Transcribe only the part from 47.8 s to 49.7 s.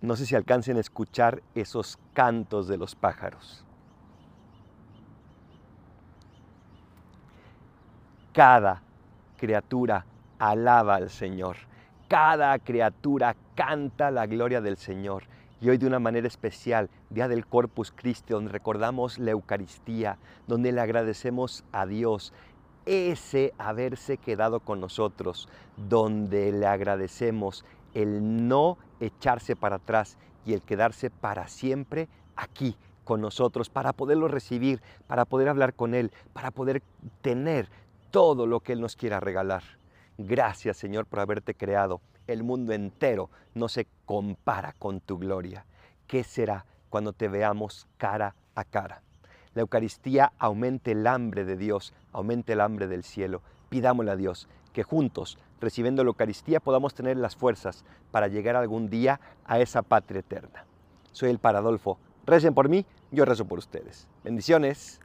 cara a cara? La